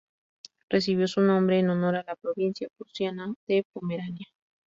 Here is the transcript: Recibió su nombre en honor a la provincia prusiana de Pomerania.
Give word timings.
Recibió 0.67 1.07
su 1.07 1.21
nombre 1.21 1.59
en 1.59 1.69
honor 1.69 1.95
a 1.97 2.03
la 2.03 2.15
provincia 2.15 2.67
prusiana 2.75 3.35
de 3.47 3.63
Pomerania. 3.71 4.25